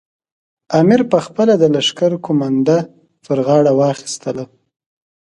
[0.79, 2.77] امیر پخپله د لښکر قومانده
[3.25, 4.43] پر غاړه واخیستله.